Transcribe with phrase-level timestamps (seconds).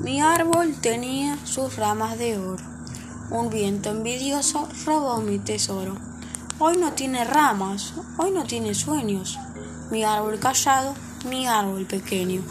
[0.00, 2.62] Mi árbol tenía sus ramas de oro.
[3.30, 5.96] Un viento envidioso robó mi tesoro.
[6.58, 9.38] Hoy no tiene ramas, hoy no tiene sueños.
[9.90, 10.94] Mi árbol callado,
[11.28, 12.42] mi árbol pequeño.